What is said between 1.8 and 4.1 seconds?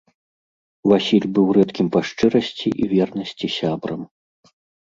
па шчырасці і вернасці сябрам.